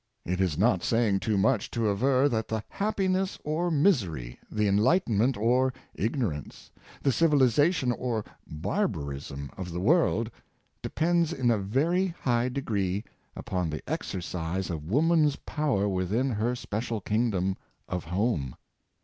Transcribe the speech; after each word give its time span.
It 0.25 0.41
is 0.41 0.57
not 0.57 0.81
saying 0.83 1.19
too 1.19 1.37
much 1.37 1.69
to 1.69 1.87
aver 1.87 2.27
that 2.27 2.47
the 2.47 2.63
happiness 2.69 3.37
or 3.43 3.69
misery, 3.69 4.39
the 4.51 4.67
enlightenment 4.67 5.37
or 5.37 5.71
ignorance, 5.93 6.71
the 7.03 7.11
civiliza 7.11 7.27
Boyhood 7.27 7.41
of 7.41 7.53
St, 7.53 7.61
Augustine, 7.61 7.67
95 7.67 7.75
tion 7.75 7.91
or 7.91 8.25
barbarism 8.47 9.51
of 9.57 9.71
the 9.71 9.79
world, 9.79 10.31
depends 10.81 11.31
in 11.31 11.51
a 11.51 11.59
very 11.59 12.07
high 12.19 12.49
degree 12.49 13.03
upon 13.35 13.69
the 13.69 13.87
exercise 13.87 14.71
of 14.71 14.89
woman's 14.89 15.35
power 15.35 15.87
within 15.87 16.31
her 16.31 16.55
special 16.55 16.99
kingdom 16.99 17.55
of 17.87 18.05
home. 18.05 18.55